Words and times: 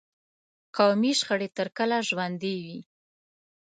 قومي 0.75 1.11
شخړې 1.19 1.47
تر 1.57 1.67
کله 1.77 1.97
ژوندي 2.07 2.55
وي. 2.65 2.79